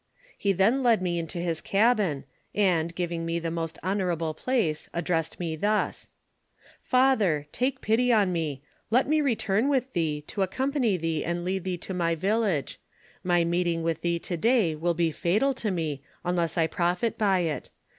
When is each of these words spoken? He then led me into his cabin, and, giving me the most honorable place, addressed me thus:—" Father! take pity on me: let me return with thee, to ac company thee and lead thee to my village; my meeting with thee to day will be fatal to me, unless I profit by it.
He 0.35 0.51
then 0.51 0.81
led 0.81 0.99
me 0.99 1.19
into 1.19 1.37
his 1.37 1.61
cabin, 1.61 2.23
and, 2.55 2.95
giving 2.95 3.23
me 3.23 3.37
the 3.37 3.51
most 3.51 3.77
honorable 3.83 4.33
place, 4.33 4.89
addressed 4.95 5.39
me 5.39 5.55
thus:—" 5.55 6.09
Father! 6.81 7.45
take 7.51 7.81
pity 7.81 8.11
on 8.11 8.33
me: 8.33 8.63
let 8.89 9.07
me 9.07 9.21
return 9.21 9.69
with 9.69 9.93
thee, 9.93 10.23
to 10.25 10.41
ac 10.41 10.49
company 10.49 10.97
thee 10.97 11.23
and 11.23 11.45
lead 11.45 11.65
thee 11.65 11.77
to 11.77 11.93
my 11.93 12.15
village; 12.15 12.79
my 13.23 13.43
meeting 13.43 13.83
with 13.83 14.01
thee 14.01 14.17
to 14.17 14.37
day 14.37 14.73
will 14.73 14.95
be 14.95 15.11
fatal 15.11 15.53
to 15.53 15.69
me, 15.69 16.01
unless 16.25 16.57
I 16.57 16.65
profit 16.65 17.15
by 17.15 17.41
it. 17.41 17.69